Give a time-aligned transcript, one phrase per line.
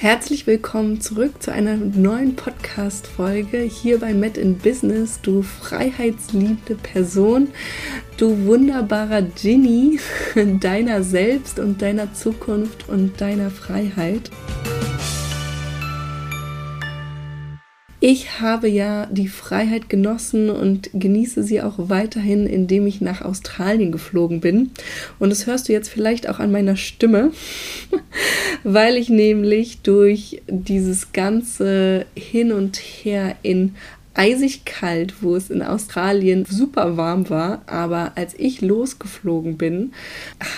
[0.00, 5.20] Herzlich willkommen zurück zu einer neuen Podcast-Folge hier bei Met in Business.
[5.20, 7.48] Du freiheitsliebende Person,
[8.16, 10.00] du wunderbarer Ginny
[10.60, 14.30] deiner selbst und deiner Zukunft und deiner Freiheit.
[18.02, 23.92] Ich habe ja die Freiheit genossen und genieße sie auch weiterhin, indem ich nach Australien
[23.92, 24.70] geflogen bin.
[25.18, 27.30] Und das hörst du jetzt vielleicht auch an meiner Stimme,
[28.64, 33.74] weil ich nämlich durch dieses ganze Hin und Her in
[34.14, 37.60] eisig kalt, wo es in Australien super warm war.
[37.66, 39.92] Aber als ich losgeflogen bin,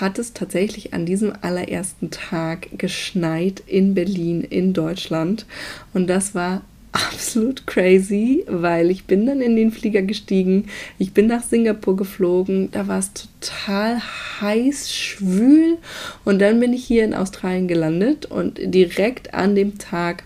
[0.00, 5.45] hat es tatsächlich an diesem allerersten Tag geschneit in Berlin, in Deutschland.
[5.92, 10.66] Und das war absolut crazy, weil ich bin dann in den Flieger gestiegen,
[10.98, 14.00] ich bin nach Singapur geflogen, da war es total
[14.41, 15.78] heiß, schwül.
[16.24, 18.27] Und dann bin ich hier in Australien gelandet.
[18.27, 20.24] Und direkt an dem Tag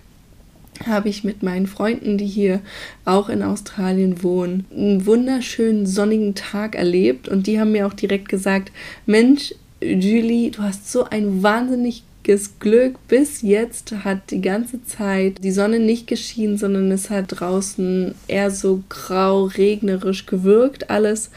[0.84, 2.60] habe ich mit meinen Freunden, die hier
[3.04, 7.28] auch in Australien wohnen, einen wunderschönen sonnigen Tag erlebt.
[7.28, 8.72] Und die haben mir auch direkt gesagt,
[9.06, 12.96] Mensch, Julie, du hast so ein wahnsinnig riesiges Glück.
[13.08, 18.50] Bis jetzt hat die ganze Zeit die Sonne nicht geschienen, sondern es hat draußen eher
[18.50, 21.30] so grau, regnerisch gewirkt alles.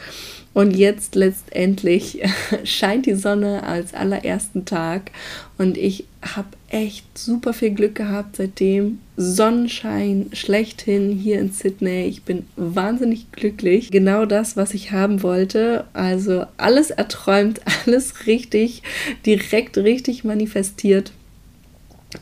[0.52, 2.22] Und jetzt letztendlich
[2.64, 5.12] scheint die Sonne als allerersten Tag
[5.58, 8.98] und ich habe echt super viel Glück gehabt seitdem.
[9.16, 12.06] Sonnenschein schlechthin hier in Sydney.
[12.06, 13.90] Ich bin wahnsinnig glücklich.
[13.90, 15.84] Genau das, was ich haben wollte.
[15.92, 18.82] Also alles erträumt, alles richtig,
[19.24, 21.12] direkt richtig manifestiert.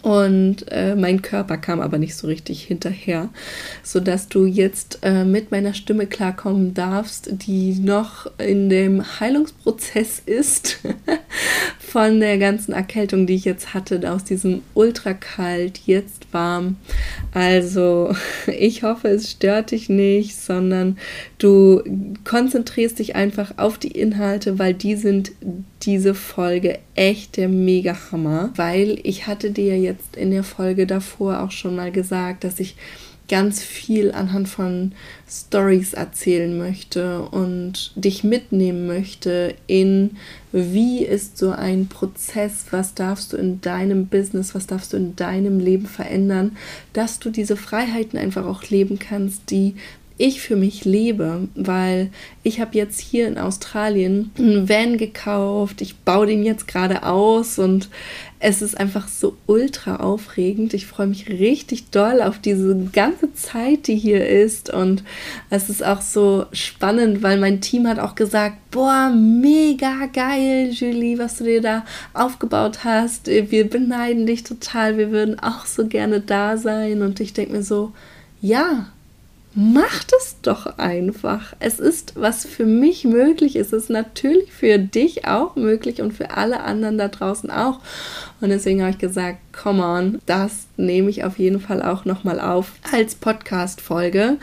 [0.03, 3.31] Und äh, mein Körper kam aber nicht so richtig hinterher,
[3.83, 10.81] sodass du jetzt äh, mit meiner Stimme klarkommen darfst, die noch in dem Heilungsprozess ist
[11.79, 16.77] von der ganzen Erkältung, die ich jetzt hatte, aus diesem ultrakalt, jetzt warm.
[17.33, 18.15] Also
[18.47, 20.99] ich hoffe, es stört dich nicht, sondern
[21.39, 21.83] du
[22.25, 25.33] konzentrierst dich einfach auf die Inhalte, weil die sind
[25.83, 31.53] diese Folge echt der Mega-Hammer, weil ich hatte dir jetzt in der Folge davor auch
[31.53, 32.77] schon mal gesagt, dass ich
[33.29, 34.93] ganz viel anhand von
[35.29, 40.17] Stories erzählen möchte und dich mitnehmen möchte in
[40.51, 45.15] wie ist so ein Prozess, was darfst du in deinem Business, was darfst du in
[45.15, 46.57] deinem Leben verändern,
[46.95, 49.75] dass du diese Freiheiten einfach auch leben kannst, die
[50.19, 52.11] ich für mich lebe, weil
[52.43, 57.59] ich habe jetzt hier in Australien einen Van gekauft, ich baue den jetzt gerade aus
[57.59, 57.89] und
[58.41, 60.75] es ist einfach so ultra aufregend.
[60.75, 65.03] Ich freue mich richtig doll auf diese ganze Zeit, die hier ist und
[65.51, 71.19] es ist auch so spannend, weil mein Team hat auch gesagt, boah, mega geil, Julie,
[71.19, 73.27] was du dir da aufgebaut hast.
[73.27, 77.63] Wir beneiden dich total, wir würden auch so gerne da sein und ich denke mir
[77.63, 77.93] so,
[78.41, 78.87] ja,
[79.61, 81.53] macht es doch einfach.
[81.59, 86.31] Es ist, was für mich möglich ist, ist natürlich für dich auch möglich und für
[86.31, 87.81] alle anderen da draußen auch.
[88.41, 92.39] Und deswegen habe ich gesagt, come on, das nehme ich auf jeden Fall auch nochmal
[92.39, 94.37] auf als Podcast-Folge,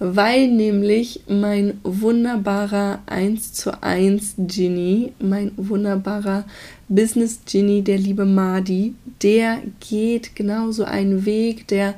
[0.00, 6.44] weil nämlich mein wunderbarer 1 zu 1 Genie, mein wunderbarer
[6.90, 11.94] Business Genie, der liebe Madi, der geht genauso einen Weg, der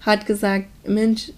[0.00, 1.30] hat gesagt, Mensch,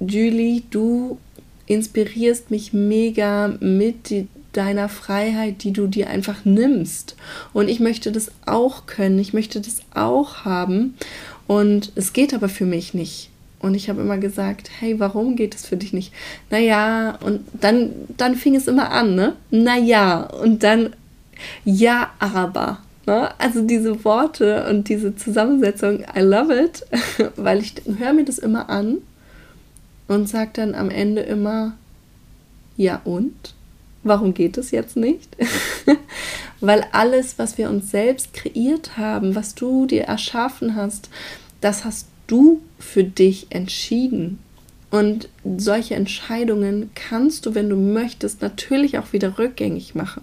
[0.00, 1.18] Julie, du
[1.66, 7.16] inspirierst mich mega mit die, deiner Freiheit, die du dir einfach nimmst.
[7.52, 10.94] Und ich möchte das auch können, ich möchte das auch haben.
[11.46, 13.30] Und es geht aber für mich nicht.
[13.60, 16.12] Und ich habe immer gesagt, hey, warum geht es für dich nicht?
[16.50, 19.34] Naja, und dann, dann fing es immer an, ne?
[19.50, 20.94] Naja, und dann,
[21.64, 22.78] ja, aber.
[23.06, 23.30] Ne?
[23.38, 26.86] Also diese Worte und diese Zusammensetzung, I love it,
[27.36, 28.98] weil ich höre mir das immer an
[30.08, 31.76] und sagt dann am Ende immer,
[32.76, 33.54] ja und?
[34.02, 35.36] Warum geht es jetzt nicht?
[36.60, 41.10] Weil alles, was wir uns selbst kreiert haben, was du dir erschaffen hast,
[41.60, 44.38] das hast du für dich entschieden.
[44.90, 50.22] Und solche Entscheidungen kannst du, wenn du möchtest, natürlich auch wieder rückgängig machen.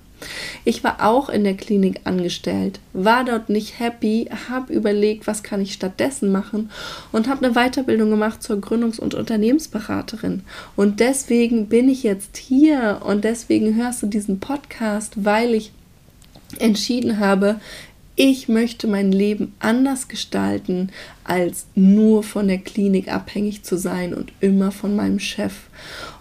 [0.64, 5.62] Ich war auch in der Klinik angestellt, war dort nicht happy, habe überlegt, was kann
[5.62, 6.70] ich stattdessen machen
[7.12, 10.44] und habe eine Weiterbildung gemacht zur Gründungs- und Unternehmensberaterin.
[10.76, 15.72] Und deswegen bin ich jetzt hier und deswegen hörst du diesen Podcast, weil ich
[16.60, 17.60] entschieden habe,
[18.16, 20.90] ich möchte mein Leben anders gestalten,
[21.26, 25.54] als nur von der Klinik abhängig zu sein und immer von meinem Chef.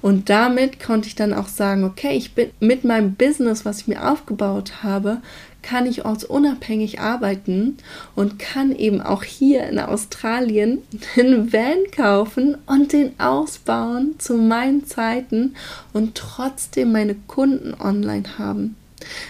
[0.02, 3.86] Und damit konnte ich dann auch sagen, okay, ich bin mit meinem Business, was ich
[3.86, 5.18] mir aufgebaut habe,
[5.62, 7.78] kann ich ortsunabhängig arbeiten
[8.14, 10.82] und kann eben auch hier in Australien
[11.16, 15.54] einen Van kaufen und den ausbauen zu meinen Zeiten
[15.92, 18.76] und trotzdem meine Kunden online haben.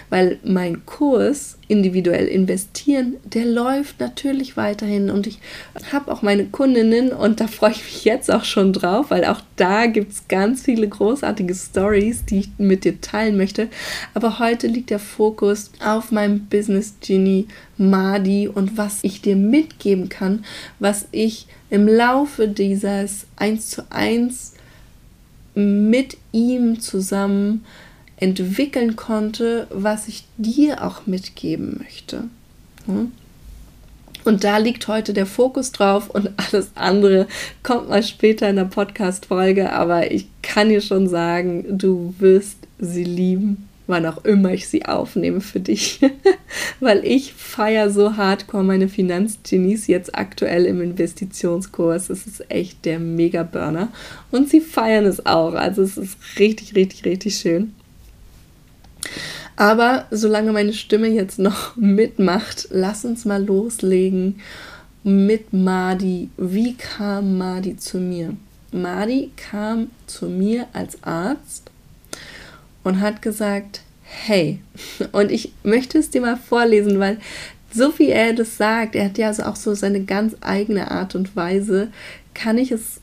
[0.09, 5.39] Weil mein Kurs individuell investieren, der läuft natürlich weiterhin und ich
[5.91, 9.41] habe auch meine Kundinnen und da freue ich mich jetzt auch schon drauf, weil auch
[9.55, 13.69] da gibt es ganz viele großartige Stories, die ich mit dir teilen möchte.
[14.13, 17.47] Aber heute liegt der Fokus auf meinem Business Genie
[17.77, 20.45] Madi und was ich dir mitgeben kann,
[20.79, 24.53] was ich im Laufe dieses 1 zu 1
[25.55, 27.65] mit ihm zusammen
[28.17, 32.25] entwickeln konnte, was ich dir auch mitgeben möchte.
[34.23, 37.27] Und da liegt heute der Fokus drauf und alles andere
[37.61, 43.03] kommt mal später in der Podcast-Folge, aber ich kann dir schon sagen, du wirst sie
[43.03, 45.99] lieben, wann auch immer ich sie aufnehme für dich.
[46.79, 52.09] Weil ich feiere so hardcore meine Finanzgenies jetzt aktuell im Investitionskurs.
[52.09, 53.89] Es ist echt der Mega-Burner.
[54.31, 55.53] Und sie feiern es auch.
[55.53, 57.73] Also es ist richtig, richtig, richtig schön.
[59.55, 64.41] Aber solange meine Stimme jetzt noch mitmacht, lass uns mal loslegen
[65.03, 66.29] mit Madi.
[66.37, 68.35] Wie kam Madi zu mir?
[68.71, 71.71] Madi kam zu mir als Arzt
[72.83, 74.59] und hat gesagt, hey,
[75.11, 77.19] und ich möchte es dir mal vorlesen, weil
[77.71, 81.15] so wie er das sagt, er hat ja also auch so seine ganz eigene Art
[81.15, 81.89] und Weise,
[82.33, 83.01] kann ich es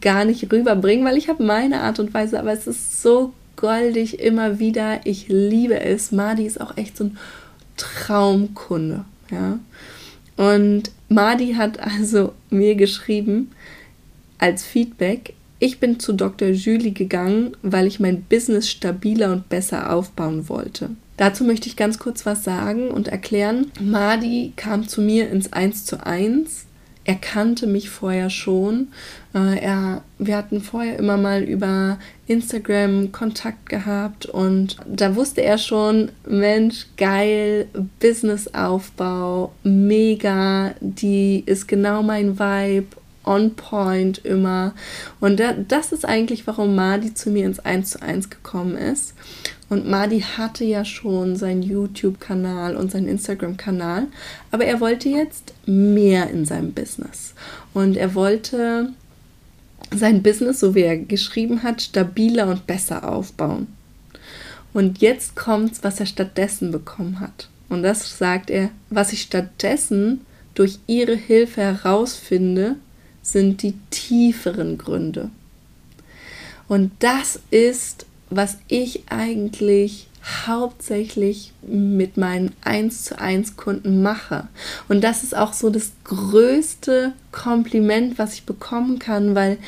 [0.00, 4.20] gar nicht rüberbringen, weil ich habe meine Art und Weise, aber es ist so goldig
[4.20, 5.00] immer wieder.
[5.04, 6.12] Ich liebe es.
[6.12, 7.18] Madi ist auch echt so ein
[7.76, 9.04] Traumkunde.
[9.30, 9.58] Ja.
[10.36, 13.50] Und Madi hat also mir geschrieben
[14.38, 16.50] als Feedback, ich bin zu Dr.
[16.50, 20.90] Julie gegangen, weil ich mein Business stabiler und besser aufbauen wollte.
[21.16, 23.72] Dazu möchte ich ganz kurz was sagen und erklären.
[23.80, 26.67] Madi kam zu mir ins 1 zu 1
[27.08, 28.88] er kannte mich vorher schon.
[29.34, 35.56] Äh, er, wir hatten vorher immer mal über Instagram Kontakt gehabt und da wusste er
[35.56, 37.66] schon, Mensch, geil,
[37.98, 42.88] Businessaufbau, mega, die ist genau mein Vibe
[43.24, 44.74] on point immer.
[45.18, 49.14] Und das ist eigentlich, warum Madi zu mir ins 1 zu 1 gekommen ist.
[49.68, 54.06] Und Madi hatte ja schon seinen YouTube-Kanal und seinen Instagram-Kanal,
[54.50, 57.34] aber er wollte jetzt mehr in seinem Business.
[57.74, 58.92] Und er wollte
[59.94, 63.66] sein Business, so wie er geschrieben hat, stabiler und besser aufbauen.
[64.72, 67.48] Und jetzt kommt's, was er stattdessen bekommen hat.
[67.68, 70.22] Und das sagt er, was ich stattdessen
[70.54, 72.76] durch ihre Hilfe herausfinde,
[73.22, 75.30] sind die tieferen Gründe.
[76.68, 80.08] Und das ist was ich eigentlich
[80.46, 84.48] hauptsächlich mit meinen 1 zu 1 Kunden mache.
[84.88, 89.58] Und das ist auch so das größte Kompliment, was ich bekommen kann, weil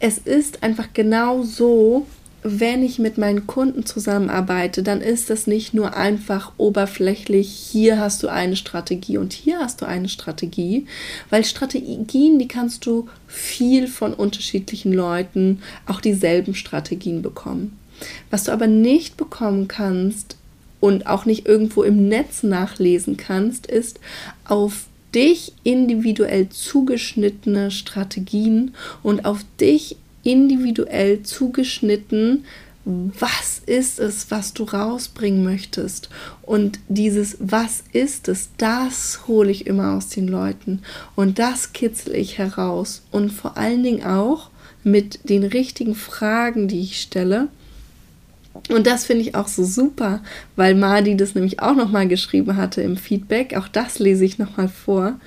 [0.00, 2.06] es ist einfach genau so,
[2.50, 8.22] wenn ich mit meinen Kunden zusammenarbeite, dann ist das nicht nur einfach oberflächlich, hier hast
[8.22, 10.86] du eine Strategie und hier hast du eine Strategie,
[11.30, 17.78] weil Strategien, die kannst du viel von unterschiedlichen Leuten auch dieselben Strategien bekommen.
[18.30, 20.36] Was du aber nicht bekommen kannst
[20.80, 23.98] und auch nicht irgendwo im Netz nachlesen kannst, ist
[24.44, 29.96] auf dich individuell zugeschnittene Strategien und auf dich
[30.28, 32.44] individuell zugeschnitten,
[32.84, 36.10] was ist es, was du rausbringen möchtest.
[36.42, 40.80] Und dieses Was ist es, das hole ich immer aus den Leuten
[41.16, 43.02] und das kitzel ich heraus.
[43.10, 44.50] Und vor allen Dingen auch
[44.84, 47.48] mit den richtigen Fragen, die ich stelle.
[48.68, 50.22] Und das finde ich auch so super,
[50.56, 53.56] weil Madi das nämlich auch nochmal geschrieben hatte im Feedback.
[53.56, 55.18] Auch das lese ich nochmal vor.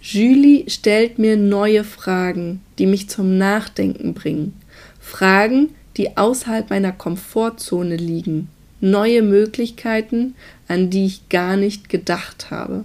[0.00, 4.54] Julie stellt mir neue Fragen, die mich zum Nachdenken bringen.
[4.98, 8.48] Fragen, die außerhalb meiner Komfortzone liegen.
[8.80, 10.34] Neue Möglichkeiten,
[10.68, 12.84] an die ich gar nicht gedacht habe.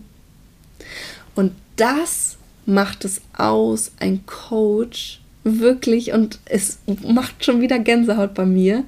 [1.35, 8.45] Und das macht es aus, ein Coach wirklich, und es macht schon wieder Gänsehaut bei
[8.45, 8.83] mir,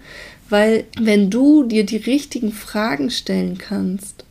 [0.49, 4.25] weil wenn du dir die richtigen Fragen stellen kannst,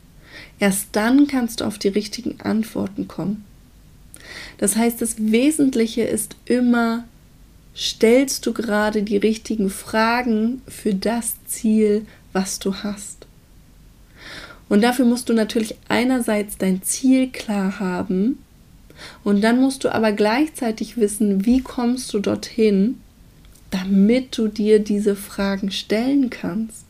[0.59, 3.45] erst dann kannst du auf die richtigen Antworten kommen.
[4.59, 7.05] Das heißt, das Wesentliche ist immer,
[7.77, 13.27] stellst du gerade die richtigen Fragen für das Ziel, was du hast.
[14.69, 18.39] Und dafür musst du natürlich einerseits dein Ziel klar haben
[19.25, 22.99] und dann musst du aber gleichzeitig wissen, wie kommst du dorthin,
[23.71, 26.85] damit du dir diese Fragen stellen kannst.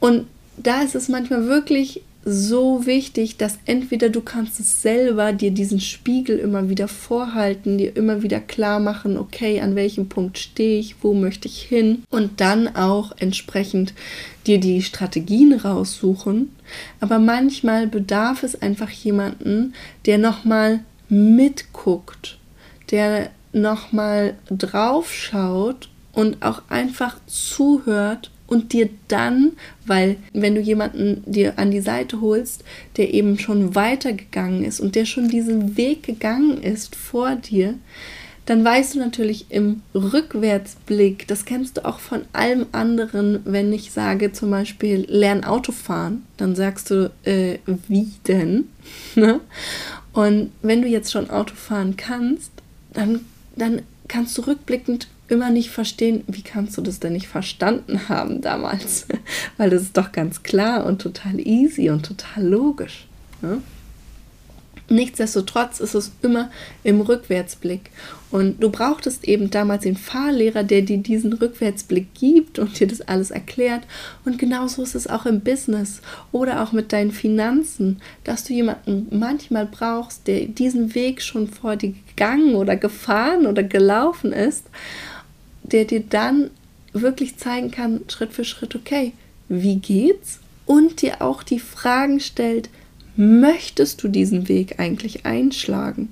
[0.00, 5.50] Und da ist es manchmal wirklich so wichtig, dass entweder du kannst es selber dir
[5.50, 10.78] diesen Spiegel immer wieder vorhalten, dir immer wieder klar machen, okay, an welchem Punkt stehe
[10.78, 13.94] ich, wo möchte ich hin und dann auch entsprechend
[14.46, 16.50] dir die Strategien raussuchen.
[17.00, 19.74] Aber manchmal bedarf es einfach jemanden,
[20.06, 22.38] der nochmal mitguckt,
[22.90, 29.52] der nochmal drauf schaut und auch einfach zuhört und dir dann,
[29.86, 32.64] weil wenn du jemanden dir an die Seite holst,
[32.98, 37.74] der eben schon weitergegangen ist und der schon diesen Weg gegangen ist vor dir,
[38.44, 43.90] dann weißt du natürlich im Rückwärtsblick, das kennst du auch von allem anderen, wenn ich
[43.90, 48.68] sage zum Beispiel, lern Autofahren, dann sagst du, äh, wie denn?
[49.14, 49.40] Ne?
[50.12, 52.50] und wenn du jetzt schon Auto fahren kannst,
[52.92, 53.20] dann,
[53.56, 58.40] dann kannst du rückblickend immer nicht verstehen, wie kannst du das denn nicht verstanden haben
[58.40, 59.06] damals?
[59.56, 63.06] Weil das ist doch ganz klar und total easy und total logisch.
[63.40, 63.62] Ne?
[64.88, 66.50] Nichtsdestotrotz ist es immer
[66.84, 67.90] im Rückwärtsblick.
[68.30, 73.00] Und du brauchtest eben damals den Fahrlehrer, der dir diesen Rückwärtsblick gibt und dir das
[73.02, 73.82] alles erklärt.
[74.24, 79.06] Und genauso ist es auch im Business oder auch mit deinen Finanzen, dass du jemanden
[79.10, 84.66] manchmal brauchst, der diesen Weg schon vor dir gegangen oder gefahren oder gelaufen ist
[85.62, 86.50] der dir dann
[86.92, 89.12] wirklich zeigen kann, Schritt für Schritt, okay,
[89.48, 90.40] wie geht's?
[90.66, 92.68] Und dir auch die Fragen stellt,
[93.16, 96.08] möchtest du diesen Weg eigentlich einschlagen?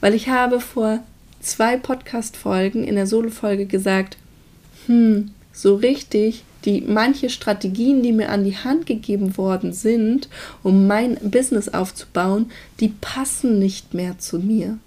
[0.00, 1.02] Weil ich habe vor
[1.40, 4.16] zwei Podcast-Folgen in der Solo-Folge gesagt,
[4.86, 10.28] hm, so richtig, die manche Strategien, die mir an die Hand gegeben worden sind,
[10.62, 14.78] um mein Business aufzubauen, die passen nicht mehr zu mir.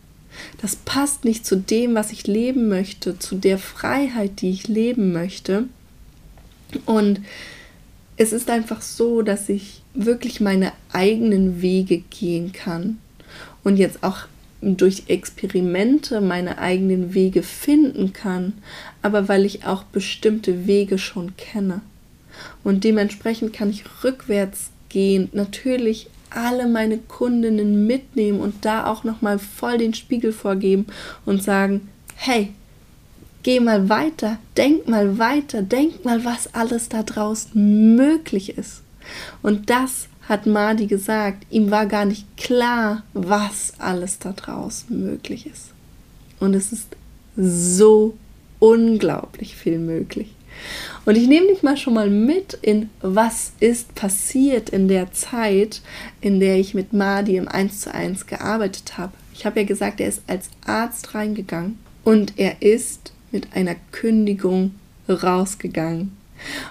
[0.61, 5.11] Das passt nicht zu dem, was ich leben möchte, zu der Freiheit, die ich leben
[5.11, 5.65] möchte.
[6.85, 7.21] Und
[8.17, 12.99] es ist einfach so, dass ich wirklich meine eigenen Wege gehen kann
[13.63, 14.25] und jetzt auch
[14.61, 18.53] durch Experimente meine eigenen Wege finden kann,
[19.01, 21.81] aber weil ich auch bestimmte Wege schon kenne.
[22.63, 29.21] Und dementsprechend kann ich rückwärts gehen, natürlich alle meine Kundinnen mitnehmen und da auch noch
[29.21, 30.87] mal voll den Spiegel vorgeben
[31.25, 32.53] und sagen, hey,
[33.43, 38.81] geh mal weiter, denk mal weiter, denk mal, was alles da draußen möglich ist.
[39.41, 45.45] Und das hat Madi gesagt, ihm war gar nicht klar, was alles da draußen möglich
[45.47, 45.71] ist.
[46.39, 46.95] Und es ist
[47.35, 48.17] so
[48.59, 50.33] unglaublich viel möglich.
[51.05, 55.81] Und ich nehme dich mal schon mal mit in, was ist passiert in der Zeit,
[56.21, 59.13] in der ich mit Madi im 1 zu 1 gearbeitet habe.
[59.33, 64.75] Ich habe ja gesagt, er ist als Arzt reingegangen und er ist mit einer Kündigung
[65.09, 66.15] rausgegangen.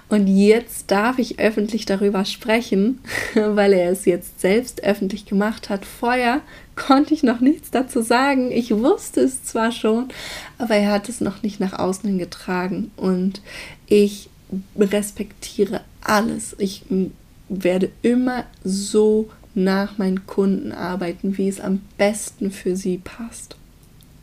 [0.08, 3.00] Und jetzt darf ich öffentlich darüber sprechen,
[3.34, 5.84] weil er es jetzt selbst öffentlich gemacht hat.
[5.84, 6.40] Vorher
[6.87, 8.50] konnte ich noch nichts dazu sagen.
[8.50, 10.08] Ich wusste es zwar schon,
[10.58, 12.90] aber er hat es noch nicht nach außen hin getragen.
[12.96, 13.42] Und
[13.87, 14.30] ich
[14.78, 16.56] respektiere alles.
[16.58, 16.84] Ich
[17.49, 23.56] werde immer so nach meinen Kunden arbeiten, wie es am besten für sie passt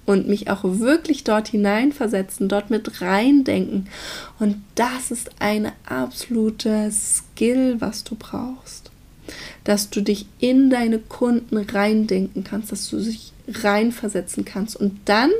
[0.07, 3.87] und mich auch wirklich dort hineinversetzen, dort mit reindenken.
[4.39, 8.89] Und das ist eine absolute Skill, was du brauchst.
[9.63, 15.31] Dass du dich in deine Kunden reindenken kannst, dass du dich reinversetzen kannst und dann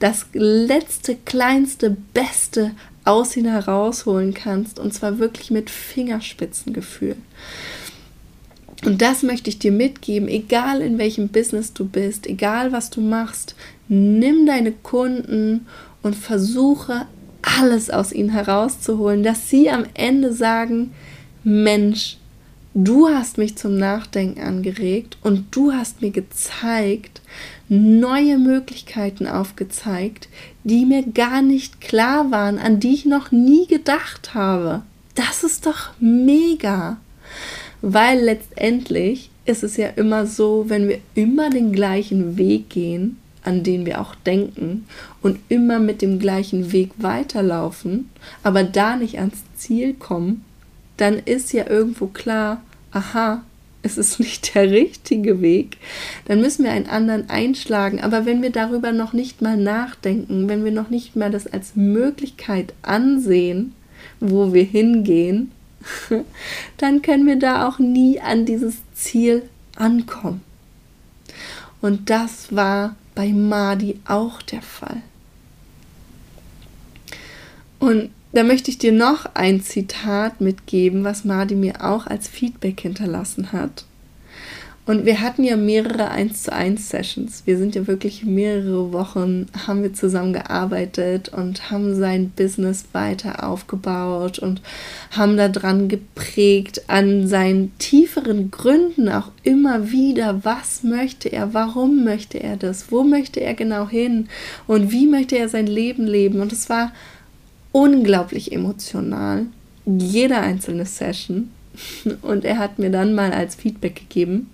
[0.00, 2.72] das letzte, kleinste, beste
[3.04, 7.16] aus ihnen herausholen kannst und zwar wirklich mit Fingerspitzengefühl.
[8.84, 13.00] Und das möchte ich dir mitgeben, egal in welchem Business du bist, egal was du
[13.00, 13.54] machst,
[13.88, 15.66] nimm deine Kunden
[16.02, 17.06] und versuche
[17.42, 20.92] alles aus ihnen herauszuholen, dass sie am Ende sagen,
[21.44, 22.18] Mensch,
[22.74, 27.22] du hast mich zum Nachdenken angeregt und du hast mir gezeigt,
[27.68, 30.28] neue Möglichkeiten aufgezeigt,
[30.64, 34.82] die mir gar nicht klar waren, an die ich noch nie gedacht habe.
[35.14, 36.98] Das ist doch mega,
[37.80, 43.62] weil letztendlich ist es ja immer so, wenn wir immer den gleichen Weg gehen, an
[43.62, 44.86] den wir auch denken
[45.22, 48.10] und immer mit dem gleichen Weg weiterlaufen,
[48.42, 50.44] aber da nicht ans Ziel kommen,
[50.96, 53.42] dann ist ja irgendwo klar, aha,
[53.82, 55.76] es ist nicht der richtige Weg,
[56.26, 58.00] dann müssen wir einen anderen einschlagen.
[58.00, 61.76] Aber wenn wir darüber noch nicht mal nachdenken, wenn wir noch nicht mal das als
[61.76, 63.74] Möglichkeit ansehen,
[64.20, 65.52] wo wir hingehen,
[66.78, 69.42] dann können wir da auch nie an dieses Ziel
[69.76, 70.42] ankommen.
[71.80, 75.02] Und das war bei Madi auch der Fall.
[77.78, 82.80] Und Da möchte ich dir noch ein Zitat mitgeben, was Madi mir auch als Feedback
[82.80, 83.84] hinterlassen hat.
[84.86, 87.44] Und wir hatten ja mehrere 1 zu 1 Sessions.
[87.46, 93.48] Wir sind ja wirklich mehrere Wochen, haben wir zusammen gearbeitet und haben sein Business weiter
[93.48, 94.60] aufgebaut und
[95.12, 102.42] haben daran geprägt, an seinen tieferen Gründen auch immer wieder, was möchte er, warum möchte
[102.42, 104.28] er das, wo möchte er genau hin
[104.66, 106.40] und wie möchte er sein Leben leben.
[106.40, 106.92] Und es war
[107.74, 109.46] unglaublich emotional,
[109.84, 111.50] jede einzelne Session.
[112.22, 114.48] Und er hat mir dann mal als Feedback gegeben,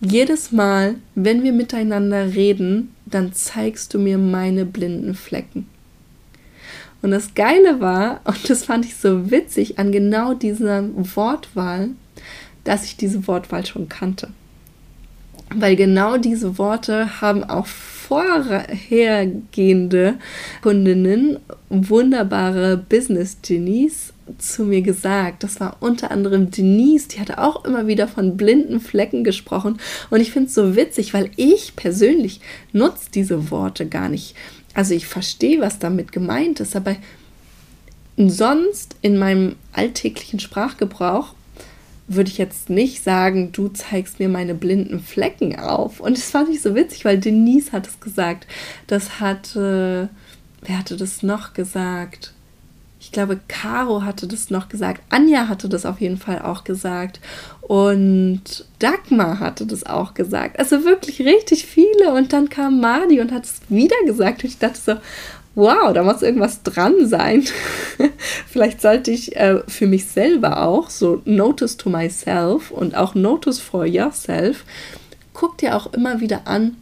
[0.00, 5.66] jedes Mal, wenn wir miteinander reden, dann zeigst du mir meine blinden Flecken.
[7.02, 10.84] Und das Geile war, und das fand ich so witzig an genau dieser
[11.16, 11.90] Wortwahl,
[12.62, 14.28] dass ich diese Wortwahl schon kannte.
[15.52, 17.66] Weil genau diese Worte haben auch
[18.08, 20.14] vorhergehende
[20.62, 21.38] Kundinnen,
[21.68, 25.44] wunderbare Business-Genies zu mir gesagt.
[25.44, 29.78] Das war unter anderem Denise, die hatte auch immer wieder von blinden Flecken gesprochen.
[30.08, 32.40] Und ich finde es so witzig, weil ich persönlich
[32.72, 34.34] nutze diese Worte gar nicht.
[34.72, 36.96] Also ich verstehe, was damit gemeint ist, aber
[38.16, 41.34] sonst in meinem alltäglichen Sprachgebrauch
[42.08, 46.00] würde ich jetzt nicht sagen, du zeigst mir meine blinden Flecken auf.
[46.00, 48.46] Und das fand ich so witzig, weil Denise hat es gesagt.
[48.86, 50.08] Das hatte,
[50.62, 52.32] wer hatte das noch gesagt?
[53.00, 57.20] ich glaube, Caro hatte das noch gesagt, Anja hatte das auf jeden Fall auch gesagt
[57.62, 60.58] und Dagmar hatte das auch gesagt.
[60.58, 62.12] Also wirklich richtig viele.
[62.12, 64.42] Und dann kam Madi und hat es wieder gesagt.
[64.42, 64.92] Und ich dachte so,
[65.58, 67.44] wow, da muss irgendwas dran sein.
[68.46, 73.58] Vielleicht sollte ich äh, für mich selber auch so Notice to myself und auch Notice
[73.58, 74.64] for yourself.
[75.34, 76.76] Guck dir auch immer wieder an,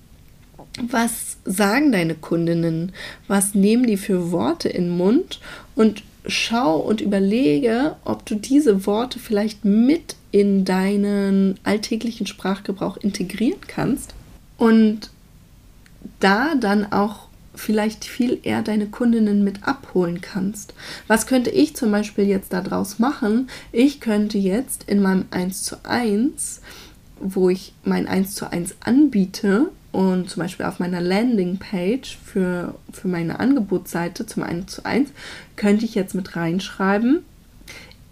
[0.82, 2.92] was sagen deine Kundinnen?
[3.28, 5.40] Was nehmen die für Worte in den Mund?
[5.74, 13.60] Und schau und überlege, ob du diese Worte vielleicht mit in deinen alltäglichen Sprachgebrauch integrieren
[13.66, 14.14] kannst
[14.58, 15.10] und
[16.20, 17.25] da dann auch
[17.56, 20.74] vielleicht viel eher deine Kundinnen mit abholen kannst.
[21.08, 23.48] Was könnte ich zum Beispiel jetzt daraus machen?
[23.72, 26.60] Ich könnte jetzt in meinem 1 zu 1,
[27.18, 33.08] wo ich mein 1 zu 1 anbiete, und zum Beispiel auf meiner Landingpage für, für
[33.08, 35.08] meine Angebotsseite zum 1 zu 1
[35.56, 37.24] könnte ich jetzt mit reinschreiben,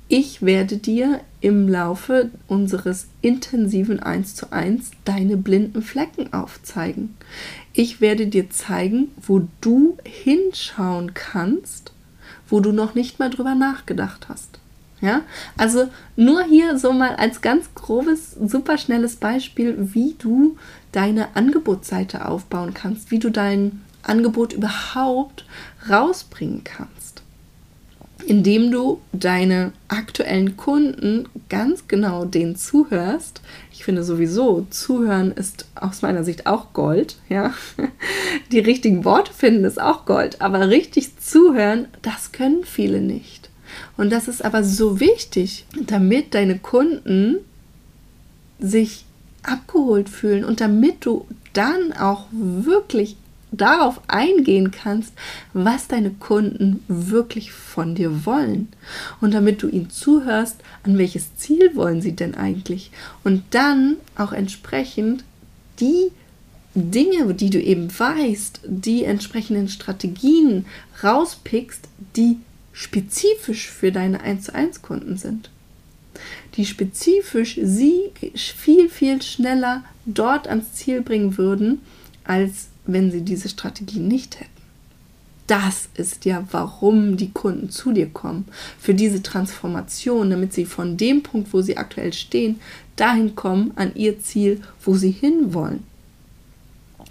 [0.09, 7.17] ich werde dir im Laufe unseres intensiven 1 zu 1 deine blinden Flecken aufzeigen.
[7.73, 11.93] Ich werde dir zeigen, wo du hinschauen kannst,
[12.49, 14.61] wo du noch nicht mal drüber nachgedacht hast.
[15.01, 15.21] Ja,
[15.59, 20.57] also nur hier so mal als ganz grobes, super schnelles Beispiel, wie du
[20.93, 25.45] deine Angebotsseite aufbauen kannst, wie du dein Angebot überhaupt
[25.91, 27.04] rausbringen kannst,
[28.27, 33.41] indem du deine aktuellen Kunden ganz genau denen zuhörst.
[33.73, 37.55] Ich finde sowieso, zuhören ist aus meiner Sicht auch Gold, ja.
[38.53, 43.51] Die richtigen Worte finden ist auch Gold, aber richtig zuhören, das können viele nicht.
[43.97, 47.39] Und das ist aber so wichtig, damit deine Kunden
[48.59, 49.05] sich
[49.43, 53.17] abgeholt fühlen und damit du dann auch wirklich
[53.57, 55.13] darauf eingehen kannst,
[55.53, 58.69] was deine Kunden wirklich von dir wollen.
[59.21, 62.91] Und damit du ihnen zuhörst, an welches Ziel wollen sie denn eigentlich?
[63.23, 65.25] Und dann auch entsprechend
[65.81, 66.11] die
[66.75, 70.67] Dinge, die du eben weißt, die entsprechenden Strategien
[71.03, 72.39] rauspickst, die
[72.73, 75.51] spezifisch für deine 1 zu 1 Kunden sind
[76.57, 81.81] die spezifisch sie viel, viel schneller dort ans Ziel bringen würden,
[82.25, 84.51] als wenn sie diese Strategie nicht hätten.
[85.47, 88.47] Das ist ja, warum die Kunden zu dir kommen.
[88.79, 92.61] Für diese Transformation, damit sie von dem Punkt, wo sie aktuell stehen,
[92.97, 95.83] dahin kommen an ihr Ziel, wo sie hinwollen.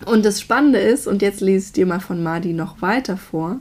[0.06, 3.60] Und das Spannende ist, und jetzt lese ich dir mal von Madi noch weiter vor,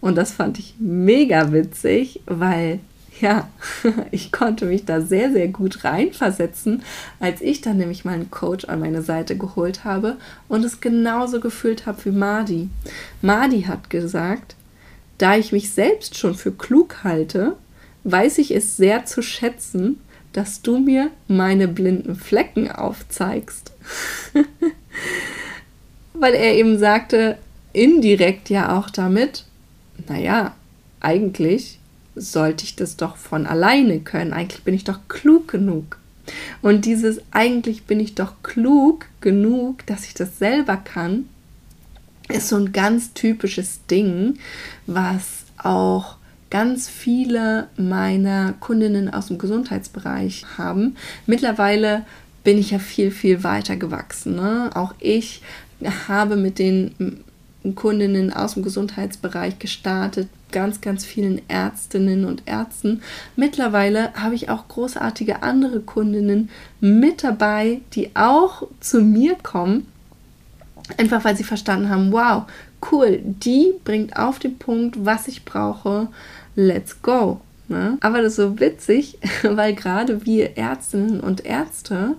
[0.00, 2.78] und das fand ich mega witzig, weil
[3.20, 3.48] ja,
[4.10, 6.82] ich konnte mich da sehr, sehr gut reinversetzen,
[7.20, 10.16] als ich dann nämlich meinen Coach an meine Seite geholt habe
[10.48, 12.68] und es genauso gefühlt habe wie Madi.
[13.22, 14.56] Madi hat gesagt,
[15.18, 17.56] da ich mich selbst schon für klug halte,
[18.04, 20.00] weiß ich es sehr zu schätzen,
[20.32, 23.72] dass du mir meine blinden Flecken aufzeigst.
[26.12, 27.38] Weil er eben sagte,
[27.72, 29.44] indirekt ja auch damit,
[30.08, 30.54] naja,
[31.00, 31.78] eigentlich
[32.14, 34.32] sollte ich das doch von alleine können.
[34.32, 35.98] Eigentlich bin ich doch klug genug.
[36.62, 41.28] Und dieses eigentlich bin ich doch klug genug, dass ich das selber kann,
[42.28, 44.38] ist so ein ganz typisches Ding,
[44.86, 46.16] was auch
[46.50, 50.96] ganz viele meiner Kundinnen aus dem Gesundheitsbereich haben.
[51.26, 52.06] Mittlerweile
[52.44, 54.36] bin ich ja viel, viel weiter gewachsen.
[54.36, 54.70] Ne?
[54.74, 55.42] Auch ich
[56.08, 57.24] habe mit den
[57.74, 63.02] Kundinnen aus dem Gesundheitsbereich gestartet, ganz, ganz vielen Ärztinnen und Ärzten.
[63.34, 66.48] Mittlerweile habe ich auch großartige andere Kundinnen
[66.80, 69.88] mit dabei, die auch zu mir kommen,
[70.96, 72.44] einfach weil sie verstanden haben, wow,
[72.92, 76.06] cool, die bringt auf den Punkt, was ich brauche,
[76.54, 77.40] let's go.
[77.66, 77.98] Ne?
[78.00, 82.14] Aber das ist so witzig, weil gerade wir Ärztinnen und Ärzte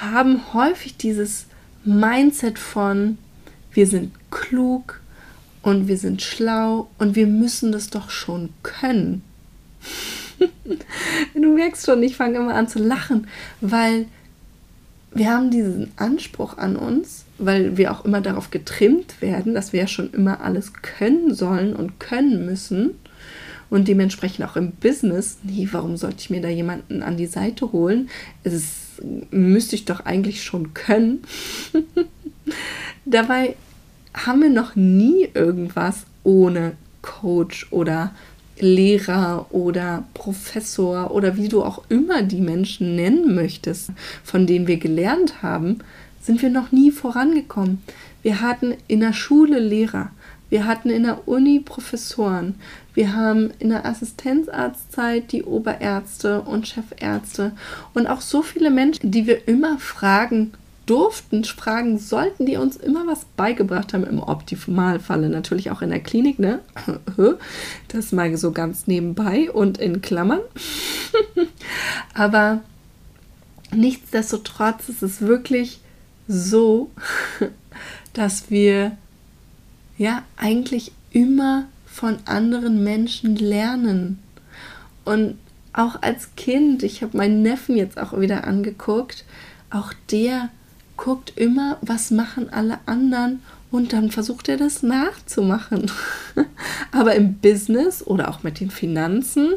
[0.00, 1.48] haben häufig dieses
[1.84, 3.18] Mindset von,
[3.72, 5.01] wir sind klug
[5.62, 9.22] und wir sind schlau und wir müssen das doch schon können.
[11.34, 13.28] du merkst schon, ich fange immer an zu lachen,
[13.60, 14.06] weil
[15.14, 19.80] wir haben diesen Anspruch an uns, weil wir auch immer darauf getrimmt werden, dass wir
[19.80, 22.92] ja schon immer alles können sollen und können müssen.
[23.68, 27.72] Und dementsprechend auch im Business, nee, warum sollte ich mir da jemanden an die Seite
[27.72, 28.10] holen?
[28.44, 31.22] Es müsste ich doch eigentlich schon können.
[33.04, 33.56] Dabei
[34.14, 36.72] haben wir noch nie irgendwas ohne
[37.02, 38.12] Coach oder
[38.58, 43.90] Lehrer oder Professor oder wie du auch immer die Menschen nennen möchtest,
[44.22, 45.78] von denen wir gelernt haben,
[46.20, 47.82] sind wir noch nie vorangekommen.
[48.22, 50.10] Wir hatten in der Schule Lehrer,
[50.48, 52.56] wir hatten in der Uni Professoren,
[52.94, 57.52] wir haben in der Assistenzarztzeit die Oberärzte und Chefärzte
[57.94, 60.52] und auch so viele Menschen, die wir immer fragen
[60.86, 66.00] durften, fragen sollten, die uns immer was beigebracht haben, im Optimalfalle natürlich auch in der
[66.00, 66.60] Klinik, ne?
[67.88, 70.40] Das mal so ganz nebenbei und in Klammern.
[72.14, 72.62] Aber
[73.74, 75.80] nichtsdestotrotz ist es wirklich
[76.26, 76.90] so,
[78.12, 78.96] dass wir
[79.98, 84.18] ja eigentlich immer von anderen Menschen lernen.
[85.04, 85.38] Und
[85.72, 89.24] auch als Kind, ich habe meinen Neffen jetzt auch wieder angeguckt,
[89.70, 90.50] auch der
[91.02, 95.90] guckt immer, was machen alle anderen und dann versucht er das nachzumachen.
[96.92, 99.54] Aber im Business oder auch mit den Finanzen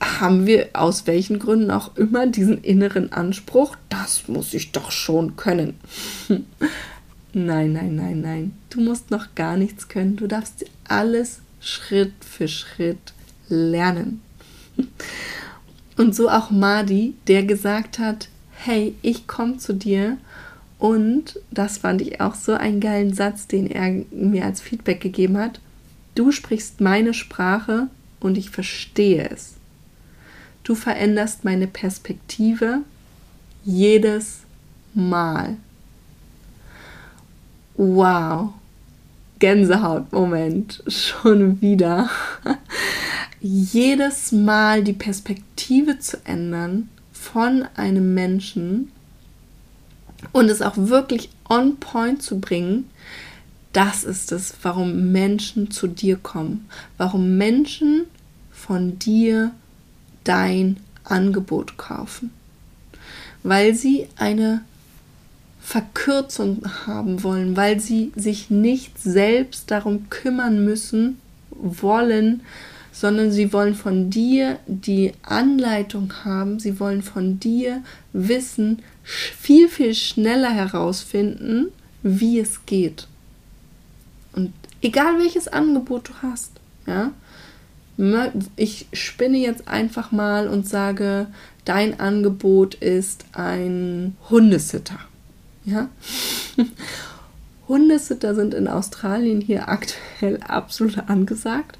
[0.00, 5.34] haben wir aus welchen Gründen auch immer diesen inneren Anspruch, das muss ich doch schon
[5.34, 5.80] können.
[7.32, 8.52] nein, nein, nein, nein.
[8.70, 10.14] Du musst noch gar nichts können.
[10.14, 13.14] Du darfst alles Schritt für Schritt
[13.48, 14.22] lernen.
[15.96, 20.18] Und so auch Madi, der gesagt hat, hey, ich komme zu dir
[20.78, 25.38] und das fand ich auch so einen geilen Satz, den er mir als Feedback gegeben
[25.38, 25.60] hat.
[26.14, 27.88] Du sprichst meine Sprache
[28.20, 29.54] und ich verstehe es.
[30.64, 32.80] Du veränderst meine Perspektive
[33.64, 34.40] jedes
[34.94, 35.56] Mal.
[37.74, 38.54] Wow.
[39.38, 40.82] Gänsehautmoment.
[40.88, 42.10] Schon wieder.
[43.40, 48.90] jedes Mal die Perspektive zu ändern von einem Menschen
[50.32, 52.90] und es auch wirklich on point zu bringen,
[53.72, 58.06] das ist es, warum Menschen zu dir kommen, warum Menschen
[58.50, 59.52] von dir
[60.24, 62.30] dein Angebot kaufen,
[63.42, 64.62] weil sie eine
[65.60, 71.18] Verkürzung haben wollen, weil sie sich nicht selbst darum kümmern müssen,
[71.50, 72.42] wollen,
[72.92, 79.94] sondern sie wollen von dir die Anleitung haben, sie wollen von dir wissen, viel, viel
[79.94, 81.68] schneller herausfinden,
[82.02, 83.06] wie es geht.
[84.32, 86.50] Und egal welches Angebot du hast,
[86.86, 87.12] ja,
[88.56, 91.28] ich spinne jetzt einfach mal und sage,
[91.64, 94.98] dein Angebot ist ein Hundesitter.
[95.64, 95.88] Ja?
[97.68, 101.78] Hundesitter sind in Australien hier aktuell absolut angesagt.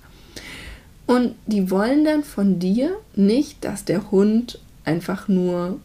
[1.06, 5.78] Und die wollen dann von dir nicht, dass der Hund einfach nur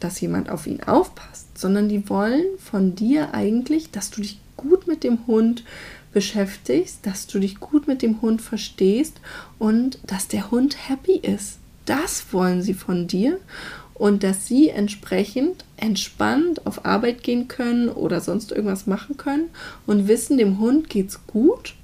[0.00, 4.86] dass jemand auf ihn aufpasst, sondern die wollen von dir eigentlich, dass du dich gut
[4.86, 5.64] mit dem Hund
[6.12, 9.20] beschäftigst, dass du dich gut mit dem Hund verstehst
[9.58, 11.58] und dass der Hund happy ist.
[11.84, 13.38] Das wollen sie von dir
[13.94, 19.48] und dass sie entsprechend entspannt auf Arbeit gehen können oder sonst irgendwas machen können
[19.86, 21.74] und wissen, dem Hund geht's gut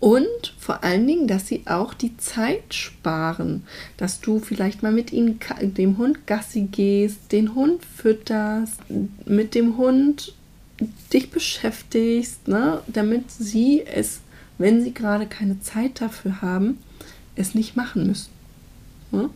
[0.00, 3.64] und vor allen Dingen, dass sie auch die Zeit sparen,
[3.96, 8.80] dass du vielleicht mal mit ihnen, dem Hund Gassi gehst, den Hund fütterst,
[9.26, 10.34] mit dem Hund
[11.12, 14.20] dich beschäftigst, ne, damit sie es,
[14.58, 16.78] wenn sie gerade keine Zeit dafür haben,
[17.34, 18.30] es nicht machen müssen.
[19.10, 19.30] Ne?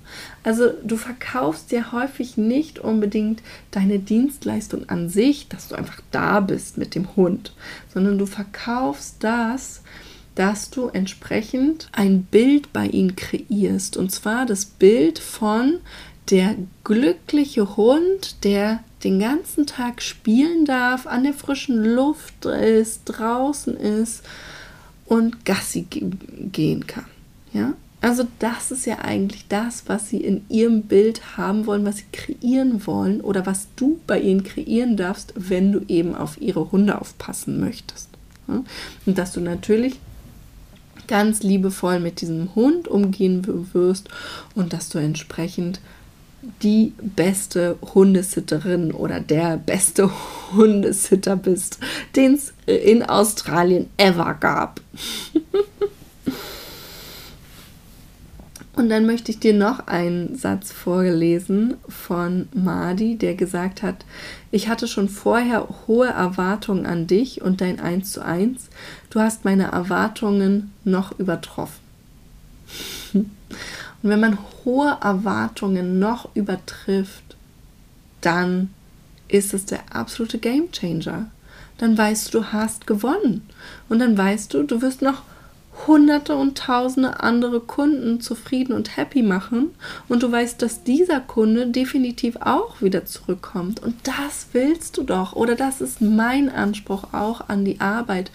[0.44, 6.40] Also du verkaufst ja häufig nicht unbedingt deine Dienstleistung an sich, dass du einfach da
[6.40, 7.52] bist mit dem Hund,
[7.92, 9.82] sondern du verkaufst das,
[10.34, 13.96] dass du entsprechend ein Bild bei ihnen kreierst.
[13.96, 15.78] Und zwar das Bild von
[16.30, 23.76] der glückliche Hund, der den ganzen Tag spielen darf, an der frischen Luft ist, draußen
[23.76, 24.22] ist
[25.06, 27.06] und Gassi gehen kann.
[27.52, 27.74] Ja?
[28.00, 32.04] Also das ist ja eigentlich das, was sie in ihrem Bild haben wollen, was sie
[32.12, 37.00] kreieren wollen oder was du bei ihnen kreieren darfst, wenn du eben auf ihre Hunde
[37.00, 38.08] aufpassen möchtest.
[38.48, 40.00] Und dass du natürlich
[41.08, 44.08] ganz liebevoll mit diesem Hund umgehen wirst
[44.54, 45.80] und dass du entsprechend
[46.62, 50.10] die beste Hundesitterin oder der beste
[50.52, 51.78] Hundesitter bist,
[52.16, 54.80] den es in Australien ever gab.
[58.74, 64.06] Und dann möchte ich dir noch einen Satz vorgelesen von Madi, der gesagt hat,
[64.50, 68.70] ich hatte schon vorher hohe Erwartungen an dich und dein Eins zu eins.
[69.12, 71.82] Du hast meine Erwartungen noch übertroffen.
[73.12, 73.28] Und
[74.00, 77.36] wenn man hohe Erwartungen noch übertrifft,
[78.22, 78.70] dann
[79.28, 81.26] ist es der absolute Game Changer.
[81.76, 83.46] Dann weißt du, du hast gewonnen.
[83.90, 85.20] Und dann weißt du, du wirst noch
[85.86, 89.72] hunderte und tausende andere Kunden zufrieden und happy machen.
[90.08, 93.82] Und du weißt, dass dieser Kunde definitiv auch wieder zurückkommt.
[93.82, 95.34] Und das willst du doch.
[95.34, 98.30] Oder das ist mein Anspruch auch an die Arbeit,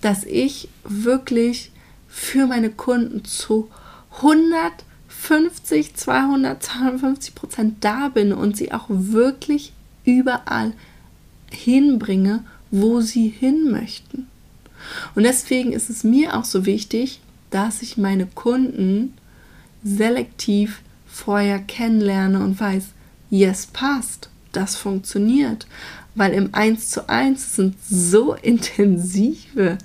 [0.00, 1.70] dass ich wirklich
[2.08, 3.68] für meine Kunden zu
[4.16, 4.72] 100
[5.20, 9.72] 50, 200, 250 Prozent da bin und sie auch wirklich
[10.04, 10.72] überall
[11.50, 14.28] hinbringe, wo sie hin möchten.
[15.14, 19.14] Und deswegen ist es mir auch so wichtig, dass ich meine Kunden
[19.84, 22.86] selektiv vorher kennenlerne und weiß,
[23.28, 25.66] yes, passt, das funktioniert.
[26.14, 29.76] Weil im 1 zu 1 sind so intensive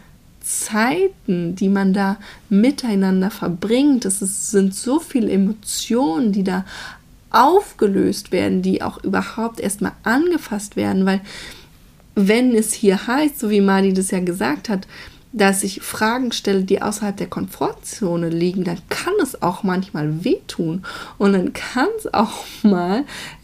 [0.46, 2.18] Zeiten, die man da
[2.50, 4.06] miteinander verbringt.
[4.06, 6.66] Es sind so viele Emotionen, die da
[7.32, 11.22] aufgelöst werden, die auch überhaupt erstmal angefasst werden, weil
[12.14, 14.88] wenn es hier heißt, so wie Mali das ja gesagt hat,
[15.36, 20.86] dass ich Fragen stelle, die außerhalb der Komfortzone liegen, dann kann es auch manchmal wehtun
[21.18, 23.04] und dann kann es auch mal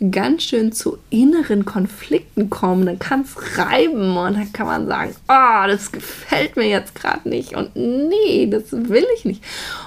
[0.10, 2.86] ganz schön zu inneren Konflikten kommen.
[2.86, 7.28] Dann kann es reiben und dann kann man sagen, oh, das gefällt mir jetzt gerade
[7.28, 9.44] nicht und nee, das will ich nicht.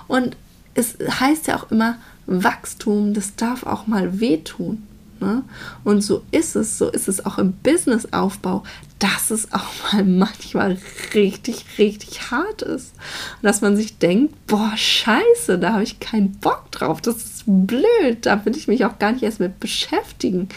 [0.07, 0.37] Und
[0.75, 4.83] es heißt ja auch immer, Wachstum, das darf auch mal wehtun.
[5.21, 5.43] Ne?
[5.85, 8.63] Und so ist es, so ist es auch im Businessaufbau,
[9.05, 10.79] dass es auch mal manchmal
[11.13, 12.95] richtig, richtig hart ist.
[13.43, 18.25] dass man sich denkt, boah, scheiße, da habe ich keinen Bock drauf, das ist blöd,
[18.25, 20.49] da will ich mich auch gar nicht erst mit beschäftigen.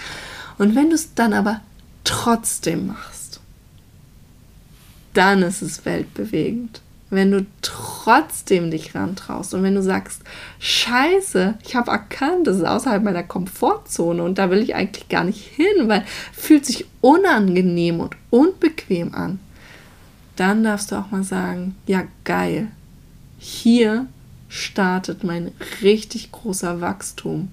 [0.57, 1.59] Und wenn du es dann aber
[2.05, 3.41] trotzdem machst,
[5.13, 10.21] dann ist es weltbewegend wenn du trotzdem dich rantraust und wenn du sagst,
[10.59, 15.23] scheiße, ich habe erkannt, das ist außerhalb meiner Komfortzone und da will ich eigentlich gar
[15.23, 19.39] nicht hin, weil fühlt sich unangenehm und unbequem an,
[20.35, 22.67] dann darfst du auch mal sagen, ja geil,
[23.37, 24.07] hier
[24.49, 27.51] startet mein richtig großer Wachstum.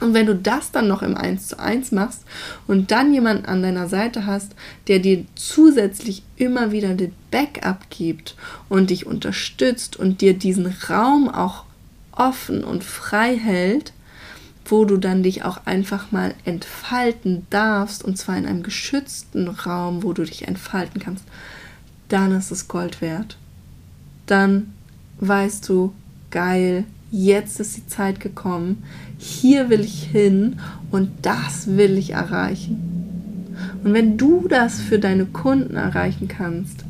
[0.00, 2.24] Und wenn du das dann noch im 1 zu 1 machst
[2.66, 4.54] und dann jemanden an deiner Seite hast,
[4.88, 8.36] der dir zusätzlich immer wieder den Backup gibt
[8.68, 11.64] und dich unterstützt und dir diesen Raum auch
[12.12, 13.92] offen und frei hält,
[14.64, 20.02] wo du dann dich auch einfach mal entfalten darfst und zwar in einem geschützten Raum,
[20.02, 21.24] wo du dich entfalten kannst,
[22.08, 23.36] dann ist es Gold wert.
[24.26, 24.72] Dann
[25.20, 25.92] weißt du,
[26.30, 28.82] geil, jetzt ist die Zeit gekommen,
[29.18, 32.96] hier will ich hin und das will ich erreichen.
[33.82, 36.84] Und wenn du das für deine Kunden erreichen kannst,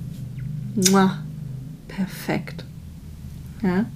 [0.74, 1.18] muah,
[1.88, 2.64] perfekt.
[3.62, 3.86] Ja?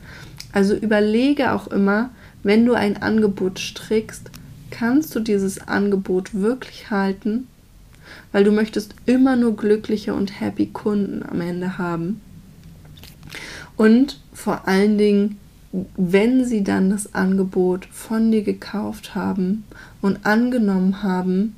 [0.53, 2.11] Also überlege auch immer,
[2.43, 4.31] wenn du ein Angebot strickst,
[4.71, 7.47] kannst du dieses Angebot wirklich halten?
[8.33, 12.21] Weil du möchtest immer nur glückliche und happy Kunden am Ende haben.
[13.77, 15.39] Und vor allen Dingen
[15.73, 19.65] wenn sie dann das Angebot von dir gekauft haben
[20.01, 21.57] und angenommen haben,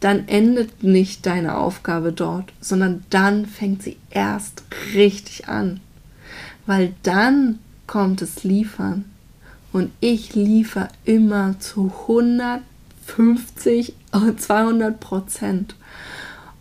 [0.00, 4.62] dann endet nicht deine Aufgabe dort, sondern dann fängt sie erst
[4.94, 5.80] richtig an.
[6.66, 9.04] Weil dann kommt es liefern.
[9.72, 13.94] Und ich liefere immer zu 150,
[14.36, 15.74] 200 Prozent.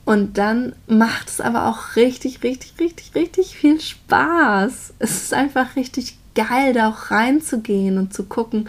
[0.06, 4.94] Und dann macht es aber auch richtig, richtig, richtig, richtig viel Spaß.
[5.00, 8.68] Es ist einfach richtig geil, da auch reinzugehen und zu gucken,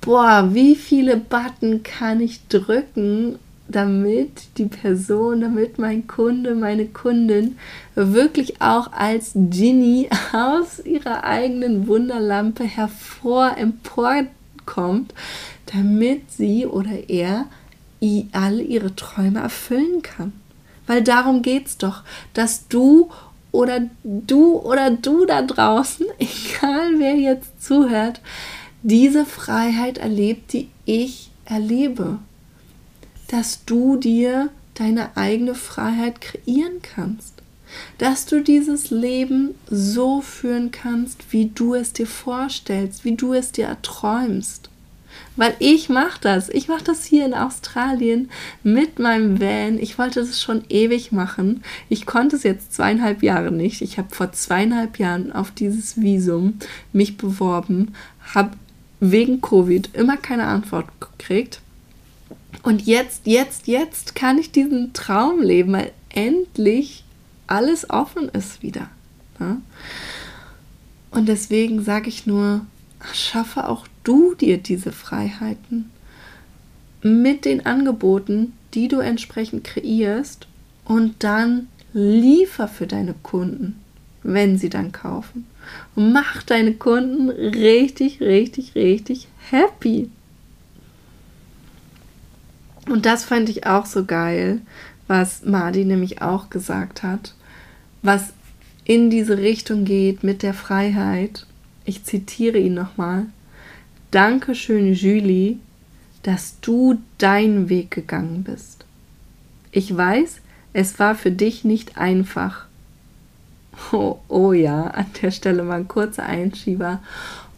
[0.00, 7.58] boah, wie viele Button kann ich drücken, damit die Person, damit mein Kunde, meine Kundin
[7.94, 15.12] wirklich auch als Genie aus ihrer eigenen Wunderlampe hervor emporkommt,
[15.66, 17.46] damit sie oder er
[18.32, 20.32] alle ihre Träume erfüllen kann.
[20.86, 23.10] Weil darum geht es doch, dass du
[23.52, 28.20] oder du oder du da draußen, egal wer jetzt zuhört,
[28.82, 32.18] diese Freiheit erlebt, die ich erlebe
[33.28, 37.34] dass du dir deine eigene Freiheit kreieren kannst.
[37.98, 43.52] Dass du dieses Leben so führen kannst, wie du es dir vorstellst, wie du es
[43.52, 44.67] dir erträumst.
[45.38, 46.50] Weil ich mache das.
[46.50, 48.28] Ich mache das hier in Australien
[48.62, 49.78] mit meinem Van.
[49.78, 51.62] Ich wollte das schon ewig machen.
[51.88, 53.80] Ich konnte es jetzt zweieinhalb Jahre nicht.
[53.80, 56.58] Ich habe vor zweieinhalb Jahren auf dieses Visum
[56.92, 57.94] mich beworben,
[58.34, 58.50] habe
[59.00, 61.60] wegen Covid immer keine Antwort gekriegt
[62.62, 67.04] und jetzt, jetzt, jetzt kann ich diesen Traum leben, weil endlich
[67.46, 68.90] alles offen ist wieder.
[69.38, 69.58] Ja?
[71.10, 72.62] Und deswegen sage ich nur,
[73.12, 75.90] schaffe auch du dir diese Freiheiten
[77.02, 80.46] mit den Angeboten, die du entsprechend kreierst
[80.84, 83.78] und dann liefer für deine Kunden,
[84.22, 85.46] wenn sie dann kaufen.
[85.94, 90.10] Und mach deine Kunden richtig, richtig, richtig happy.
[92.88, 94.62] Und das fand ich auch so geil,
[95.06, 97.34] was Madi nämlich auch gesagt hat,
[98.02, 98.32] was
[98.84, 101.46] in diese Richtung geht mit der Freiheit.
[101.84, 103.26] Ich zitiere ihn nochmal.
[104.10, 105.58] Dankeschön, Julie,
[106.22, 108.86] dass du deinen Weg gegangen bist.
[109.70, 110.40] Ich weiß,
[110.72, 112.64] es war für dich nicht einfach.
[113.92, 117.02] Oh, oh ja, an der Stelle mal ein kurzer Einschieber.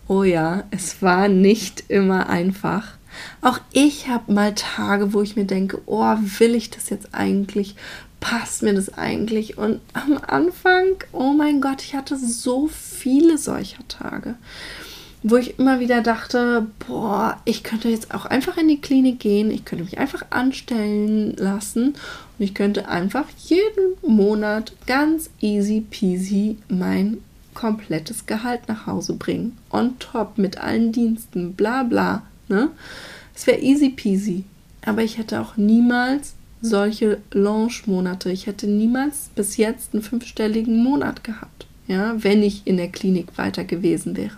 [0.08, 2.94] Oh ja, es war nicht immer einfach.
[3.42, 7.76] Auch ich habe mal Tage, wo ich mir denke, oh, will ich das jetzt eigentlich?
[8.18, 9.56] Passt mir das eigentlich?
[9.56, 14.34] Und am Anfang, oh mein Gott, ich hatte so viele solcher Tage,
[15.22, 19.50] wo ich immer wieder dachte, boah, ich könnte jetzt auch einfach in die Klinik gehen,
[19.50, 26.56] ich könnte mich einfach anstellen lassen und ich könnte einfach jeden Monat ganz easy peasy
[26.68, 27.18] mein
[27.52, 29.59] komplettes Gehalt nach Hause bringen.
[29.70, 32.22] On top mit allen Diensten, bla bla.
[32.48, 32.70] Ne?
[33.35, 34.44] Es wäre easy peasy.
[34.85, 38.30] Aber ich hätte auch niemals solche Launch-Monate.
[38.30, 43.37] Ich hätte niemals bis jetzt einen fünfstelligen Monat gehabt, ja, wenn ich in der Klinik
[43.37, 44.37] weiter gewesen wäre.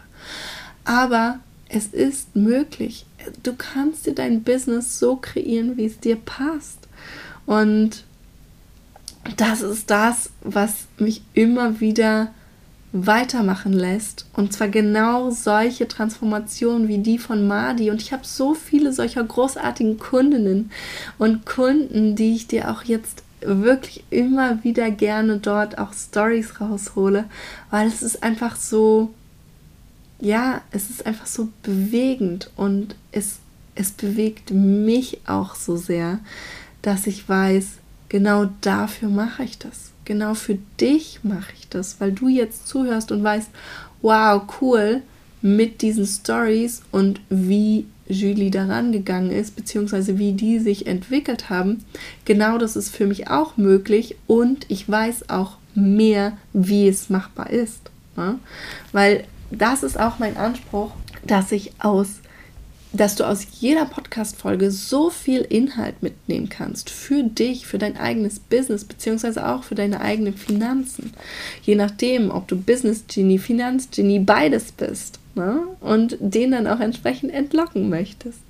[0.84, 3.06] Aber es ist möglich.
[3.42, 6.78] Du kannst dir dein Business so kreieren, wie es dir passt.
[7.46, 8.04] Und
[9.36, 12.32] das ist das, was mich immer wieder
[12.92, 14.26] weitermachen lässt.
[14.34, 17.90] Und zwar genau solche Transformationen wie die von Madi.
[17.90, 20.70] Und ich habe so viele solcher großartigen Kundinnen
[21.18, 27.24] und Kunden, die ich dir auch jetzt wirklich immer wieder gerne dort auch Stories raushole,
[27.70, 29.12] weil es ist einfach so,
[30.22, 33.40] ja, es ist einfach so bewegend und es,
[33.74, 36.20] es bewegt mich auch so sehr,
[36.80, 37.66] dass ich weiß,
[38.08, 43.12] genau dafür mache ich das genau für dich mache ich das, weil du jetzt zuhörst
[43.12, 43.50] und weißt,
[44.02, 45.02] wow, cool,
[45.40, 51.84] mit diesen Stories und wie Julie daran gegangen ist, beziehungsweise wie die sich entwickelt haben.
[52.24, 57.50] Genau das ist für mich auch möglich und ich weiß auch mehr, wie es machbar
[57.50, 57.90] ist.
[58.16, 58.38] Ne?
[58.92, 60.92] Weil das ist auch mein Anspruch,
[61.24, 62.20] dass ich aus
[62.92, 68.38] dass du aus jeder Podcast-Folge so viel Inhalt mitnehmen kannst für dich, für dein eigenes
[68.38, 71.12] Business, beziehungsweise auch für deine eigenen Finanzen.
[71.62, 75.60] Je nachdem, ob du Business-Genie, Finanz-Genie, beides bist ne?
[75.80, 78.42] und den dann auch entsprechend entlocken möchtest.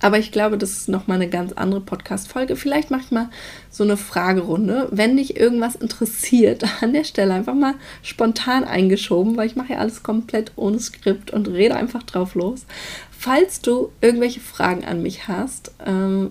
[0.00, 2.56] Aber ich glaube, das ist nochmal eine ganz andere Podcast-Folge.
[2.56, 3.30] Vielleicht mache ich mal
[3.70, 4.88] so eine Fragerunde.
[4.90, 9.78] Wenn dich irgendwas interessiert, an der Stelle einfach mal spontan eingeschoben, weil ich mache ja
[9.78, 12.64] alles komplett ohne Skript und rede einfach drauf los.
[13.10, 16.30] Falls du irgendwelche Fragen an mich hast, ähm,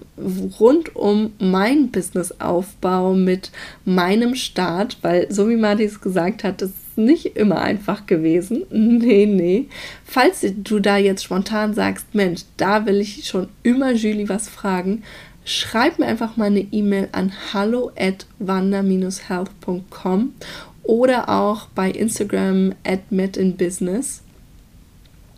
[0.58, 3.52] rund um meinen Businessaufbau mit
[3.84, 8.64] meinem Start, weil so wie Martis gesagt hat, ist es nicht immer einfach gewesen.
[8.98, 9.68] Nee, nee.
[10.06, 15.04] Falls du da jetzt spontan sagst, Mensch, da will ich schon immer Julie was fragen,
[15.46, 20.34] schreib mir einfach mal eine E-Mail an hallo at wander-health.com
[20.84, 24.24] oder auch bei Instagram at medinbusiness.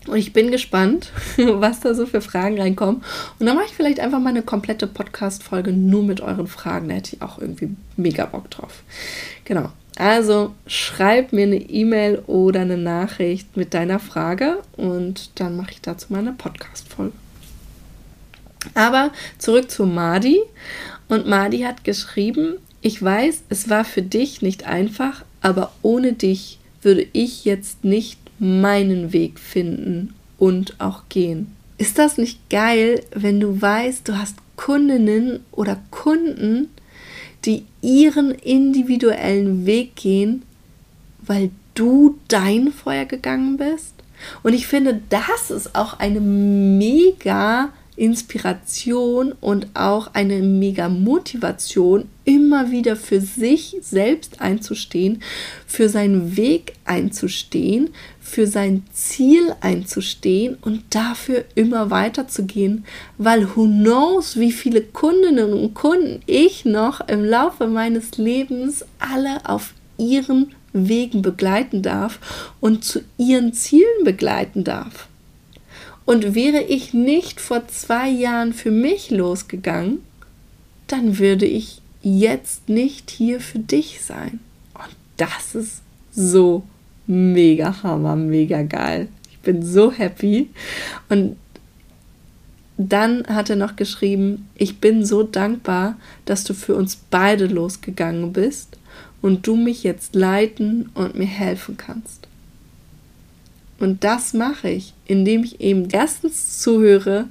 [0.08, 3.04] Und ich bin gespannt, was da so für Fragen reinkommen.
[3.38, 6.90] Und dann mache ich vielleicht einfach mal eine komplette Podcast-Folge nur mit euren Fragen.
[6.90, 8.84] Da hätte ich auch irgendwie mega Bock drauf.
[9.46, 9.72] Genau.
[9.98, 15.82] Also schreib mir eine E-Mail oder eine Nachricht mit deiner Frage und dann mache ich
[15.82, 17.12] dazu mal eine Podcast-Folge.
[18.74, 20.42] Aber zurück zu Madi.
[21.08, 26.60] Und Madi hat geschrieben, ich weiß, es war für dich nicht einfach, aber ohne dich
[26.82, 31.56] würde ich jetzt nicht meinen Weg finden und auch gehen.
[31.78, 36.70] Ist das nicht geil, wenn du weißt, du hast Kundinnen oder Kunden,
[37.46, 40.44] die ihren individuellen Weg gehen,
[41.22, 43.94] weil du dein Feuer gegangen bist?
[44.44, 47.70] Und ich finde, das ist auch eine mega
[48.00, 55.22] Inspiration und auch eine mega Motivation, immer wieder für sich selbst einzustehen,
[55.68, 57.90] für seinen Weg einzustehen,
[58.22, 62.86] für sein Ziel einzustehen und dafür immer weiterzugehen,
[63.18, 69.46] weil who knows, wie viele Kundinnen und Kunden ich noch im Laufe meines Lebens alle
[69.46, 72.20] auf ihren Wegen begleiten darf
[72.62, 75.09] und zu ihren Zielen begleiten darf.
[76.10, 80.00] Und wäre ich nicht vor zwei Jahren für mich losgegangen,
[80.88, 84.40] dann würde ich jetzt nicht hier für dich sein.
[84.74, 86.64] Und das ist so
[87.06, 89.08] mega hammer, mega geil.
[89.30, 90.50] Ich bin so happy.
[91.10, 91.38] Und
[92.80, 95.96] dann hat er noch geschrieben, ich bin so dankbar,
[96.26, 98.80] dass du für uns beide losgegangen bist
[99.22, 102.19] und du mich jetzt leiten und mir helfen kannst.
[103.80, 107.28] Und das mache ich, indem ich eben erstens zuhöre,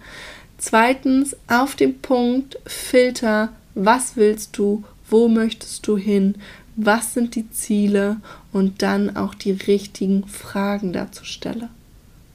[0.57, 6.37] zweitens auf den Punkt filter, was willst du, wo möchtest du hin,
[6.77, 8.19] was sind die Ziele
[8.53, 11.69] und dann auch die richtigen Fragen dazu stelle.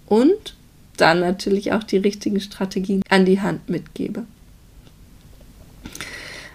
[0.08, 0.56] Und
[0.98, 4.26] dann natürlich auch die richtigen Strategien an die Hand mitgebe.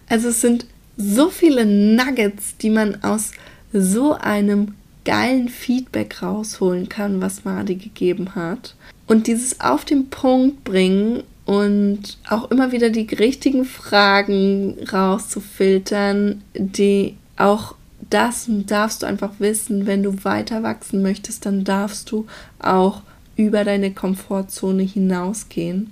[0.09, 3.33] Also es sind so viele Nuggets, die man aus
[3.73, 4.75] so einem
[5.09, 8.75] geilen Feedback rausholen kann, was Madi gegeben hat.
[9.07, 17.17] Und dieses auf den Punkt bringen und auch immer wieder die richtigen Fragen rauszufiltern, die
[17.39, 17.75] auch
[18.11, 22.27] das darfst du einfach wissen, wenn du weiter wachsen möchtest, dann darfst du
[22.59, 23.01] auch
[23.35, 25.91] über deine Komfortzone hinausgehen.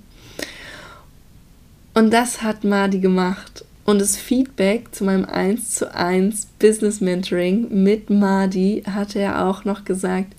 [1.95, 3.65] Und das hat Madi gemacht.
[3.89, 9.63] Und das Feedback zu meinem 1 zu 1 Business Mentoring mit Madi hatte er auch
[9.63, 10.33] noch gesagt,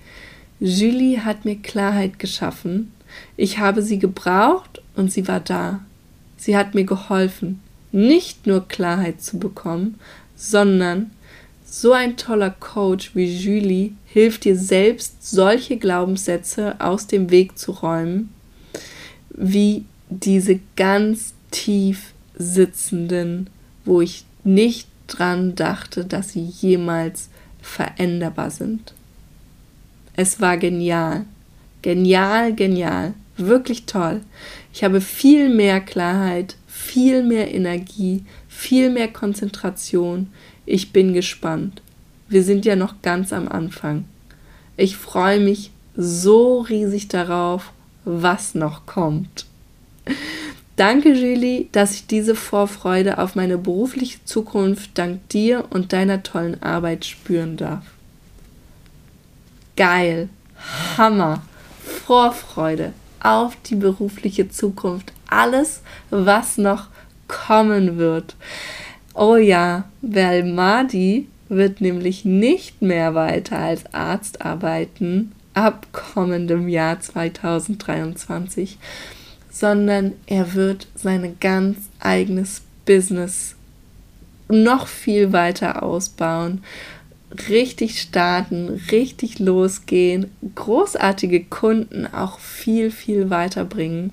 [0.60, 2.92] Julie hat mir Klarheit geschaffen.
[3.38, 5.80] Ich habe sie gebraucht und sie war da.
[6.36, 9.98] Sie hat mir geholfen, nicht nur Klarheit zu bekommen,
[10.36, 11.10] sondern
[11.64, 17.72] so ein toller Coach wie Julie hilft dir selbst, solche Glaubenssätze aus dem Weg zu
[17.72, 18.28] räumen,
[19.30, 23.50] wie diese ganz tief sitzenden,
[23.84, 27.28] wo ich nicht dran dachte, dass sie jemals
[27.60, 28.94] veränderbar sind.
[30.14, 31.24] Es war genial.
[31.82, 33.14] Genial, genial.
[33.36, 34.20] Wirklich toll.
[34.72, 40.32] Ich habe viel mehr Klarheit, viel mehr Energie, viel mehr Konzentration.
[40.66, 41.82] Ich bin gespannt.
[42.28, 44.04] Wir sind ja noch ganz am Anfang.
[44.76, 47.72] Ich freue mich so riesig darauf,
[48.04, 49.46] was noch kommt.
[50.78, 56.62] Danke, Julie, dass ich diese Vorfreude auf meine berufliche Zukunft dank dir und deiner tollen
[56.62, 57.84] Arbeit spüren darf.
[59.76, 60.28] Geil,
[60.96, 61.42] Hammer,
[61.82, 66.86] Vorfreude auf die berufliche Zukunft, alles, was noch
[67.26, 68.36] kommen wird.
[69.14, 77.00] Oh ja, weil Madi wird nämlich nicht mehr weiter als Arzt arbeiten ab kommendem Jahr
[77.00, 78.78] 2023
[79.50, 83.54] sondern er wird sein ganz eigenes Business
[84.48, 86.62] noch viel weiter ausbauen,
[87.48, 94.12] richtig starten, richtig losgehen, großartige Kunden auch viel, viel weiterbringen.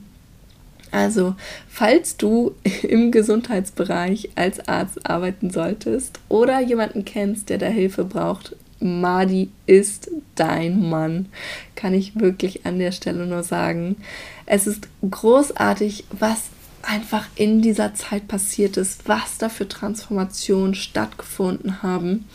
[0.91, 1.35] Also,
[1.67, 8.55] falls du im Gesundheitsbereich als Arzt arbeiten solltest oder jemanden kennst, der da Hilfe braucht,
[8.85, 11.27] Madi ist dein Mann,
[11.75, 13.97] kann ich wirklich an der Stelle nur sagen.
[14.45, 16.43] Es ist großartig, was
[16.85, 22.25] einfach in dieser Zeit passiert ist, was da für Transformationen stattgefunden haben.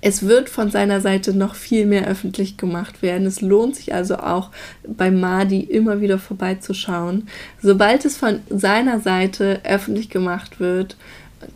[0.00, 3.26] Es wird von seiner Seite noch viel mehr öffentlich gemacht werden.
[3.26, 4.50] Es lohnt sich also auch
[4.86, 7.28] bei Madi immer wieder vorbeizuschauen.
[7.60, 10.96] Sobald es von seiner Seite öffentlich gemacht wird,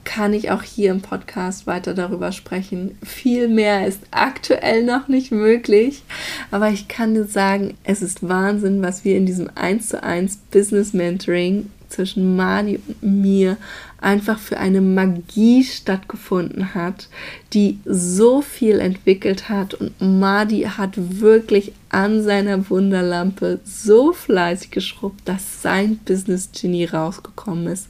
[0.04, 2.98] kann ich auch hier im Podcast weiter darüber sprechen.
[3.02, 6.02] Viel mehr ist aktuell noch nicht möglich,
[6.50, 10.38] aber ich kann dir sagen, es ist Wahnsinn, was wir in diesem 1 zu 1
[10.50, 13.56] Business Mentoring zwischen Madi und mir
[14.00, 17.08] einfach für eine Magie stattgefunden hat,
[17.52, 19.74] die so viel entwickelt hat.
[19.74, 27.66] Und Madi hat wirklich an seiner Wunderlampe so fleißig geschrubbt, dass sein Business Genie rausgekommen
[27.66, 27.88] ist.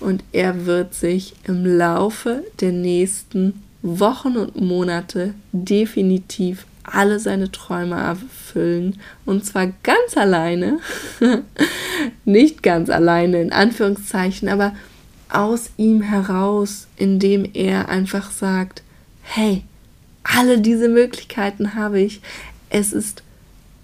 [0.00, 7.96] Und er wird sich im Laufe der nächsten Wochen und Monate definitiv alle seine Träume
[7.96, 9.00] erfüllen.
[9.24, 10.78] Und zwar ganz alleine.
[12.24, 14.74] Nicht ganz alleine, in Anführungszeichen, aber
[15.28, 18.82] aus ihm heraus, indem er einfach sagt,
[19.22, 19.64] hey,
[20.22, 22.20] alle diese Möglichkeiten habe ich.
[22.70, 23.22] Es ist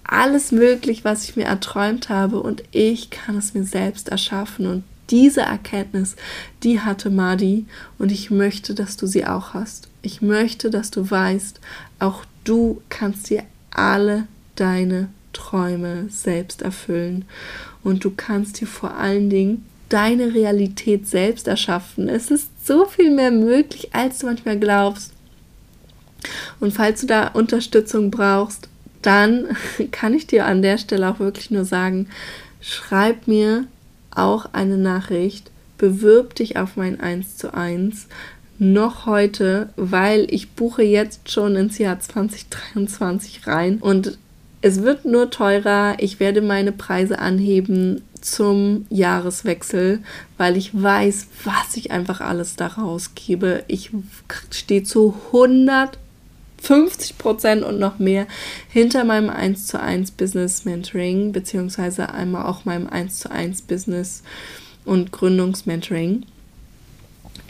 [0.05, 4.67] alles möglich, was ich mir erträumt habe und ich kann es mir selbst erschaffen.
[4.67, 6.17] Und diese Erkenntnis,
[6.63, 7.67] die hatte Madi
[7.99, 9.90] und ich möchte, dass du sie auch hast.
[10.03, 11.61] Ich möchte, dass du weißt,
[11.99, 14.27] auch du kannst dir alle
[14.57, 17.25] deine Träume selbst erfüllen
[17.85, 22.09] und du kannst dir vor allen Dingen deine Realität selbst erschaffen.
[22.09, 25.13] Es ist so viel mehr möglich, als du manchmal glaubst.
[26.61, 28.69] Und falls du da Unterstützung brauchst,
[29.03, 29.57] dann
[29.91, 32.09] kann ich dir an der Stelle auch wirklich nur sagen,
[32.61, 33.67] schreib mir
[34.11, 38.07] auch eine Nachricht, bewirb dich auf mein 1 zu 1
[38.61, 44.19] noch heute, weil ich buche jetzt schon ins Jahr 2023 rein und
[44.63, 45.95] es wird nur teurer.
[45.99, 50.01] Ich werde meine Preise anheben zum Jahreswechsel,
[50.37, 53.65] weil ich weiß, was ich einfach alles daraus gebe.
[53.67, 53.93] Ich
[54.51, 58.27] stehe zu 150 Prozent und noch mehr
[58.69, 64.23] hinter meinem 1 zu 1 Business Mentoring, beziehungsweise einmal auch meinem 1 zu 1 Business
[64.85, 66.27] und Gründungsmentoring.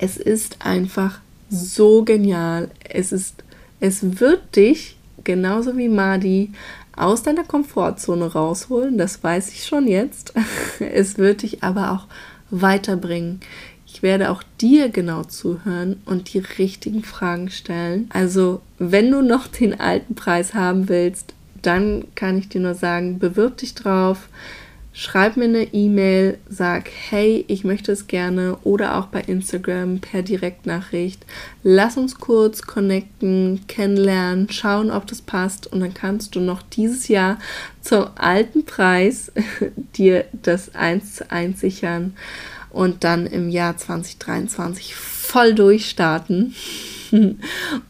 [0.03, 1.21] Es ist einfach
[1.51, 2.71] so genial.
[2.89, 3.45] Es ist,
[3.81, 6.53] es wird dich, genauso wie Madi,
[6.97, 10.33] aus deiner Komfortzone rausholen, das weiß ich schon jetzt.
[10.81, 12.07] Es wird dich aber auch
[12.51, 13.41] weiterbringen.
[13.87, 18.09] Ich werde auch dir genau zuhören und die richtigen Fragen stellen.
[18.11, 23.19] Also, wenn du noch den alten Preis haben willst, dann kann ich dir nur sagen,
[23.19, 24.29] bewirb dich drauf
[25.01, 30.21] schreib mir eine E-Mail, sag, hey, ich möchte es gerne oder auch bei Instagram per
[30.21, 31.25] Direktnachricht.
[31.63, 37.09] Lass uns kurz connecten, kennenlernen, schauen, ob das passt und dann kannst du noch dieses
[37.09, 37.39] Jahr
[37.81, 39.33] zum alten Preis
[39.97, 42.15] dir das 1 zu 1 sichern
[42.69, 46.55] und dann im Jahr 2023 voll durchstarten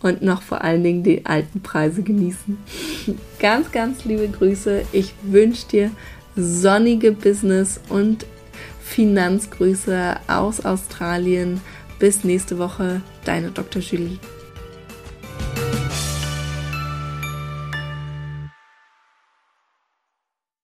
[0.01, 2.57] und noch vor allen Dingen die alten Preise genießen.
[3.41, 4.83] Ganz, ganz liebe Grüße.
[4.93, 5.91] Ich wünsche dir
[6.37, 8.27] sonnige Business- und
[8.83, 11.61] Finanzgrüße aus Australien.
[11.99, 13.83] Bis nächste Woche, deine Dr.
[13.83, 14.19] Julie.